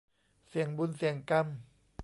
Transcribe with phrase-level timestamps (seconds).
[0.47, 1.47] เสี่ยงบุญเสี่ยงกรรม